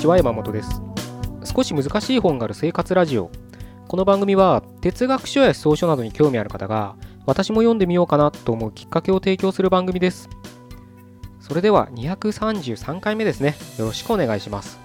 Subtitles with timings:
[0.00, 0.80] ちは山本です。
[1.44, 3.30] 少し難しい本がある生活ラジオ。
[3.86, 6.96] この番組は哲学書や思想書などに興味ある方が
[7.26, 10.30] 私も読んでみようかなと思うきっかけを提供する番組です。
[11.38, 13.56] それでは233回目ですね。
[13.78, 14.80] よろしくお願いします。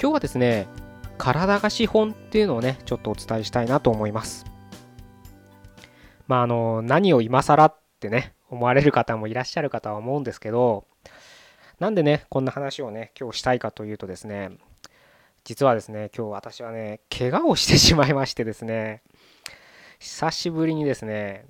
[0.00, 0.68] 今日はですね
[1.18, 4.46] 体が資本っていうのをねちょっとお伝えしたいなと思います。
[6.28, 10.86] まああの何を今更ってね思われる方もいらっしゃるかとは思うんですけど
[11.80, 14.50] なんでねこんな話をね今日したいかというとですね
[15.44, 19.02] 実はですね今日私はね怪我をしてしまいましてですね
[19.98, 21.46] 久しぶりにですね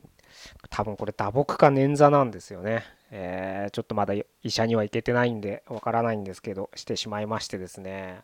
[0.70, 8.20] 多分これ打撲か捻挫なんですよね、えー、ちょっとまだ医者には行けてないんでわからないんですけどしてしまいましてですね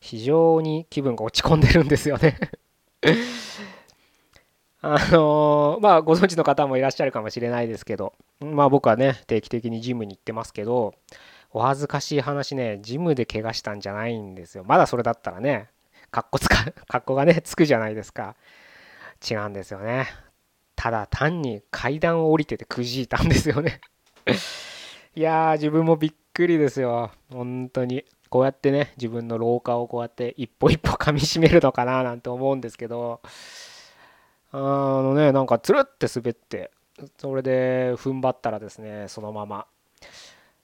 [0.00, 2.38] 非常に気分が落ち込んでるんですよね。
[4.80, 10.94] あのー、まあご存知の方もいらっしゃるかもしれないですけどまあ僕はね定期的にジムに行ってますけど
[11.56, 14.64] お恥ずかしい話ね、ジムで怪我したんじゃないんですよ。
[14.66, 15.68] まだそれだったらね、
[16.10, 16.56] かっこつか、
[16.88, 18.34] かっこがね、つくじゃないですか。
[19.30, 20.08] 違うんですよね。
[20.74, 23.80] ただ単に階段を降りててくじいたんですよね
[25.14, 27.12] いやー、自分もびっくりですよ。
[27.30, 28.04] 本当に。
[28.30, 33.20] こうやってね、自分の廊下をこうやって一歩一歩噛みしめるのかななんて思うんですけど、
[34.50, 36.72] あのね、なんかつるって滑って、
[37.16, 39.68] それで踏ん張ったらですね、そのまま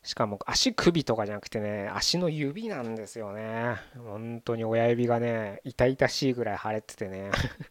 [0.03, 3.77] しかも足首とかじゃなくてね足の指なんですよね。
[3.99, 7.31] 本当に親指がね痛々しいぐらい腫れててね。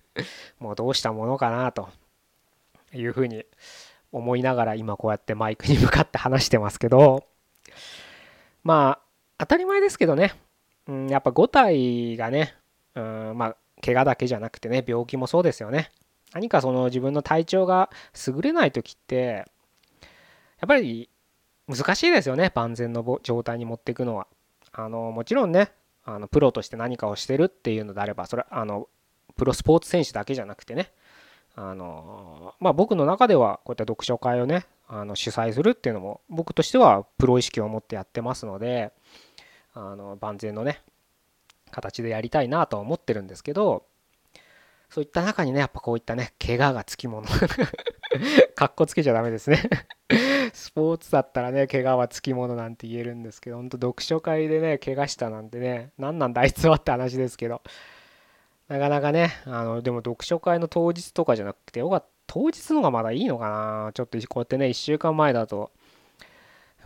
[0.59, 1.89] もうどうしたものかなと
[2.93, 3.45] いうふうに
[4.11, 7.25] 思いながら今こうやってマイクに向かって話してますけど。
[8.63, 10.33] まあ当たり前ですけどね、
[10.87, 12.55] うん、やっぱ5体がね、
[12.95, 15.91] うん、まあ怪我だけじゃなくてね病気もそうですよね。
[16.33, 17.89] 何かその自分の体調が
[18.27, 19.45] 優れない時って
[20.59, 21.09] やっぱり
[21.69, 24.27] 難しいですよね万全の状態に持っていくのは。
[24.71, 25.71] あのもちろんね
[26.03, 28.87] あのプロとして何かをしてるっていうのであればそれあの
[29.35, 30.91] プロスポーツ選手だけじゃなくてね
[31.55, 38.91] あのまあ僕の中ではこういった読書会をねあの主催するっていうのも僕としてはプロ意識を持ってやってますので
[39.73, 40.81] あの万全のね
[41.71, 43.83] 形でやりたいなとは思ってるんですけど
[44.89, 47.27] そういった中にねやっぱこういったね怪我がつきもの
[48.55, 49.69] かっこつけちゃダメですね
[50.53, 57.61] スポーツだったらね、怪我はつきものなんて言えるんですけど、ほんと読書会でね、怪我したなんてね、何なんだあいつはって話ですけど、
[58.67, 65.71] なかなかね、あの、でも読書会の当日とかじゃなくて、よかった、当日のがまだいいのかなちょっとこうやってね、1週間前だと、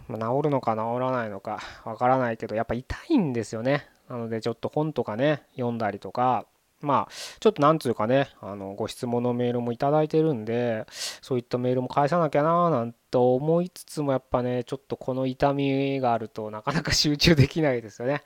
[0.07, 3.87] ま治るのか治らないのかわからないけど、やっぱ痛いんですよね。
[4.09, 6.45] なのでちょっと本とかね、読んだりとか、
[6.83, 10.85] まあ、ちょっとなんつうかね、あの、ご質問のメールも頂いてるんで、
[11.21, 18.21] そういったメールも返さなきゃななんて思いつつも、やっぱね、ちょっとこの痛みがあるとなかなか集中できないですよね。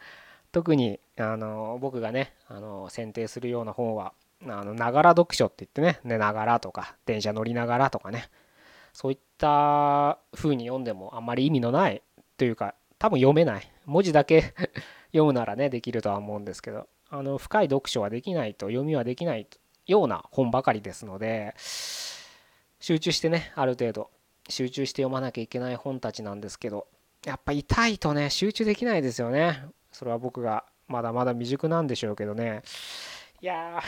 [0.51, 4.13] 特に、あの、僕がね、あの、選定するような本は、
[4.47, 8.29] あの、ながら読書って言ってね、寝ながらとか、電車乗りながらとかね、
[8.94, 12.01] そういった風に読んでもあんまり意味のない
[12.38, 13.72] というか、多分読めない。
[13.85, 14.53] 文字だけ
[15.13, 19.47] 読むならね、できるとは思うんですけど、あの深い読書はできないと読みはできない
[19.85, 21.56] ような本ばかりですので
[22.79, 24.09] 集中してねある程度
[24.50, 26.88] 集中して読まなきゃいけない本たちなんですけど
[27.25, 29.66] やっぱ痛いとね集中できないですよね。
[29.91, 32.62] それは僕がまだまだ未熟なんでしょうけどね。
[33.41, 33.81] いや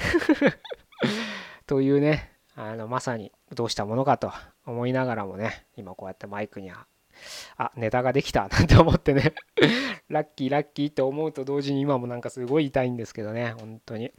[1.65, 4.33] というねあのまさにどうしたものかと
[4.65, 6.85] 思いながらもね今こうやってマイクには
[7.57, 8.47] あネタができた。
[8.51, 9.33] なんて思ってね。
[10.09, 13.53] ラッキーラッキーって思うと同時に今もなんかすごい痛いんですけどね。
[13.59, 14.11] 本当に。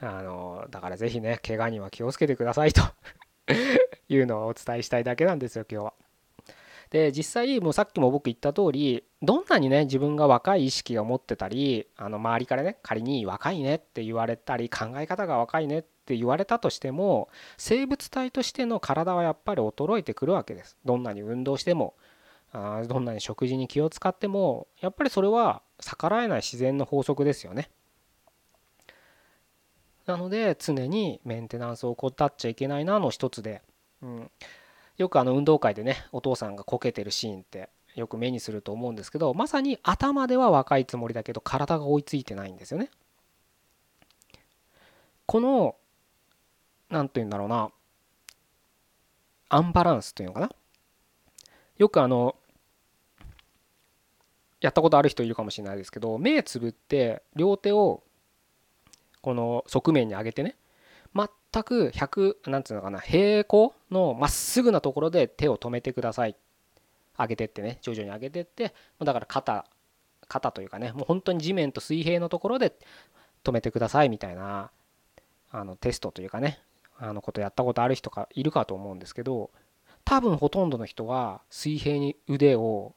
[0.00, 2.82] あのだから是非ね怪我には気をつけてくださいと。
[4.08, 5.94] いうのをお伝えしたいだけなんですよ今日は。
[6.90, 20.76] で実際もうさっきも僕言った通りどんなにね自分が若い意識を持ってたりあの周りからね仮に若いねって言われたり考え方が若いねって言われたとしても生物体としての体はやっぱり衰えてくるわけです。
[20.84, 21.94] どんなに運動しても
[22.52, 27.70] あどんなに食事に気を使ってもやっぱりそれは逆らえない自然の法則ですよね。
[30.06, 33.62] なので常にメンテナンスを怠っちゃいけないなの一つで、
[34.02, 34.30] うん、
[34.98, 42.90] よくあの運動会でねお父さんがこけてるシーンってよく目にすると思うんですけどまさに頭では若いつもりだけど体が追いついてないんですよね。
[45.26, 45.76] この
[46.92, 47.70] 何て言うんだろうな。
[49.48, 50.50] アンバランスというのかな。
[51.78, 52.36] よくあの
[54.60, 58.02] やったことある人いるかもしれないですけど目つぶって両手を
[59.20, 60.54] この側面に上げてね
[61.14, 61.28] 全
[61.64, 66.36] く100なんつうのかな平行のまっすぐなところで手を止めてください。
[67.18, 69.66] 上げてってね徐々に上げてってだから肩
[70.28, 72.74] 肩というかねもう本当に地面と水平のところで
[73.44, 74.70] 止めてくださいみたいな
[75.50, 76.60] あのテストというかね
[76.98, 79.50] あのことやったことある人がいるかと思うんですけど
[80.04, 82.94] 多分ほとんどの人は水平に腕を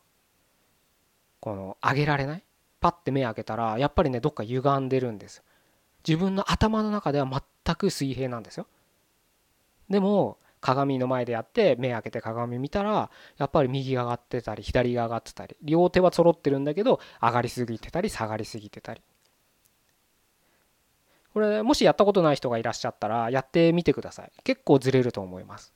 [1.39, 2.44] この上げられない？
[2.80, 5.44] パッて目開けたらやっぱりねどっか歪んでるんです。
[6.07, 8.68] 自分の頭の中では全く水平なんですよ。
[9.89, 19.01] でも鏡の前でやって目開けて鏡見たらやっぱり右が上がってたり左が上がってたり両手は揃ってるんだけど上がりすぎてたり下がりすぎてたり。
[21.36, 24.32] これもしやったことない人がいらっしゃったらやってみてください。
[24.46, 25.74] 結構ずれると思います。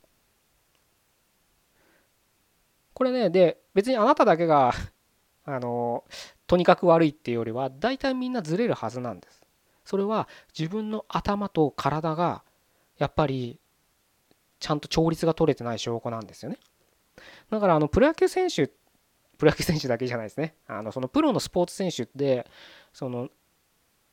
[2.93, 4.71] これねで別にあなただけが
[5.43, 6.05] あの
[6.47, 9.45] とにかく悪いっていうよりは大体みんなずれるはずなんです。
[9.83, 12.45] それは自分の頭と体が
[12.97, 13.59] やっぱり
[14.61, 16.57] ちゃんと調律が取れてない証拠なんですよね。
[17.49, 18.67] だからあのプロ野球選手
[19.37, 20.55] プロ野球選手だけじゃないですね。
[20.67, 22.47] あのそのプロのスポーツ選手って
[22.93, 23.29] その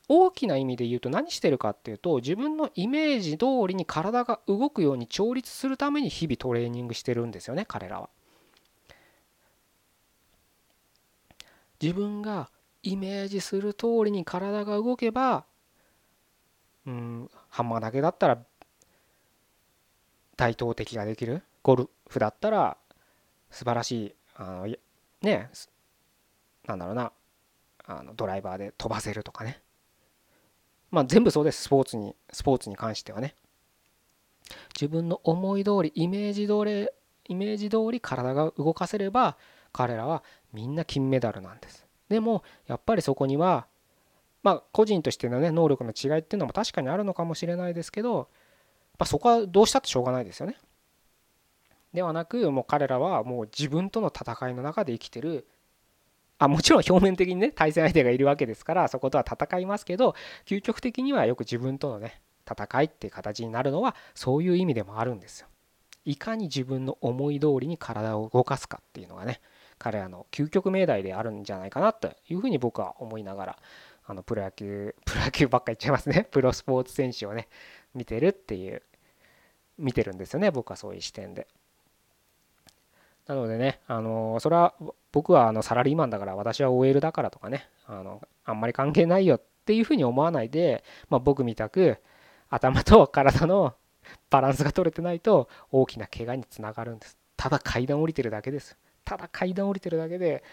[0.09, 8.09] 大きな意味で言うと何してるかっていうと自分のイメージ通りに体が動くように調律するために日々トレーニングしてるんですよね彼らは。
[11.83, 12.51] 自分が
[12.83, 15.45] イメージする通りに体が動けば
[16.87, 18.39] うんハンマーだけだったら
[20.37, 22.77] 対等的ができるゴルフだったら
[23.51, 24.77] 素晴らしいあの
[25.23, 25.51] ね
[26.67, 27.13] なんだろうな
[27.87, 29.61] あのドライバーで飛ばせるとかね
[30.91, 33.35] まあ全部そうですスポーツにスポーツに関してはね。
[34.75, 36.89] 自分の思い通りイメージ通り
[37.29, 39.37] イメージ通り体が動かせれば
[39.73, 40.23] 彼らは
[40.53, 41.87] みんな金メダルなんです。
[42.09, 43.67] でもやっぱりそこには
[44.43, 48.29] まあ個人としてのね能力の違いっていうのも確かにあるのかもしれないですけど
[48.99, 50.57] まそこはどうしたってしょうがないですよね。
[51.93, 55.47] ではなくもう彼らはもう自分との戦いの中で生きてる
[56.39, 65.49] あもちろん表面的にね対戦相手がいるわけですからそことは戦いますけど究極的にはよく自分とのね戦いっていう形になるのはそういう意味でもあるんですよ。
[66.05, 69.41] いかに自分の思い通りに体を動かすかっていうのがね
[69.79, 73.59] 彼らの究極命題であるんじゃないかなというふうに僕は思いながら
[74.07, 77.49] あのプロ野球 プロ野球ばっか言っちゃいますねプロスポーツ選手をね
[77.93, 78.83] 見てるっていう
[79.79, 81.49] 見てるんですよね僕はそういう視点で。
[83.27, 84.73] なのでね、あのそれは
[85.17, 91.97] 僕はあのサラリーマンだから私は OL だからとかねあのあんまり関係ないよっていうふうに思わないで、まあ、僕みたく
[92.51, 93.73] 頭と体の
[94.29, 97.17] バランスが取れてないと大きな怪我につながるんです。
[97.39, 98.77] ただ階段降りてるだけです。
[99.07, 100.45] ただ階段降りてるだけで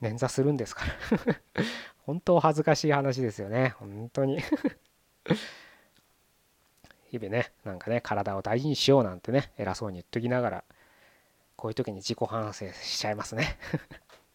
[0.00, 1.34] 捻挫するんですから。
[2.06, 3.74] 本当恥ずかしい話ですよね。
[3.78, 4.38] 本当に。
[7.10, 10.64] 日々ねなんかね体を大事にしようなんてね偉そうに言っときながら。
[11.58, 13.58] こういう時に自己反省しちゃいますね。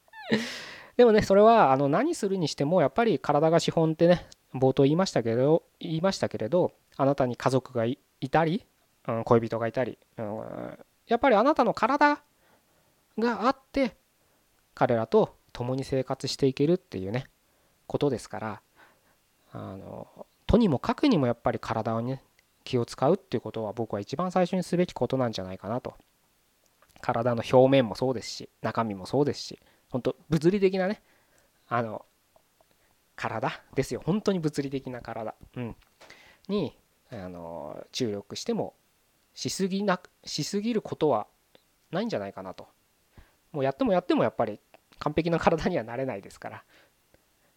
[0.98, 7.98] でもねそれはあの何するにしてもやっぱり体が資本ってね冒頭言いましたけど言いましたけれどあなたに家族がい
[8.30, 8.68] たり、
[9.08, 10.78] うん、恋人がいたり、うん、
[11.08, 12.22] やっぱりあなたの体
[13.18, 13.96] があって
[14.76, 17.26] 彼らと共に生活していけるっていうね
[17.88, 18.62] ことですから
[19.54, 22.22] あのとにもかくにもやっぱり体をね
[22.66, 25.96] 気を使うっていうことは僕は一番最初にすべきことなんじゃないかなと。
[27.04, 31.02] 体の表面もそうですし中身もそうですし本当物理的なね
[31.68, 32.06] あの
[33.16, 34.02] 体ですよ。
[34.04, 35.76] 本当に物理的な体、うん、
[36.48, 36.76] に
[37.12, 38.74] あの注力しても
[39.36, 41.28] しすぎなしすぎることは
[41.92, 42.68] ないんじゃないかなと。
[43.52, 44.60] もうやってもやってもやっぱり
[45.00, 46.64] 完璧な体にはなれないですから。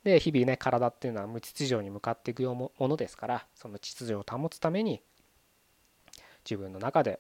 [0.05, 5.01] で日々ね体っていうのは無秩序に向かっていくものですからその秩序を保つために
[6.45, 7.19] 自分の中で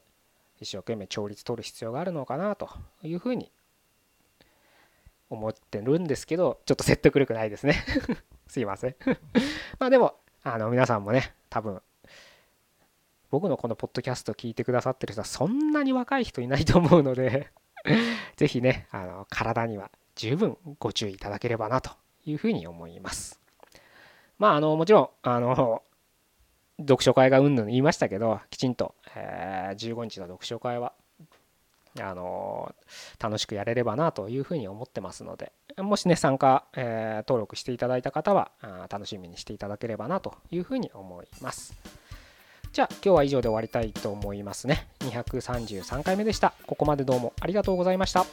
[0.60, 2.68] 一生懸命調律取る必要があるのかなと
[3.02, 3.50] いうふうに
[5.28, 7.84] 思ってるんですけどちょっと説得力ないですね。
[8.46, 8.96] すいません。
[9.78, 11.82] まあでもあの皆さんもね多分
[13.30, 17.50] 僕のこのポッドキャストを聞いてくださってる人はそんなに若い人いないと思うので
[18.36, 21.90] 是非ねあの体には十分ご注意いただければなと
[22.24, 23.40] いうふうに思います。
[24.38, 25.82] まああのもちろんあの
[26.78, 30.92] 読書会がうんぬん言いましたけどきちんと、えー、15日の読書会は
[32.00, 32.74] あの
[33.18, 38.50] 楽しくやれればなというふうに思ってますのでもしね参加、えー、登録していただいた方は
[38.90, 41.74] 楽しみにしていただければなというふうに思います。
[42.72, 44.88] じゃあ今日は以上で終わりたいと思いますね。
[45.00, 46.52] 233回目でした。
[46.66, 48.26] ここまでどうもありがとうございました。